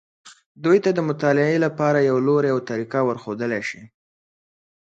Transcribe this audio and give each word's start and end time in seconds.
دوی 0.63 0.77
ته 0.85 0.89
د 0.93 0.99
مطالعې 1.09 1.57
لپاره 1.65 1.99
یو 2.09 2.17
لوری 2.27 2.49
او 2.55 2.59
طریقه 2.69 2.99
ورښودلی 3.03 3.61
شي. 3.69 3.83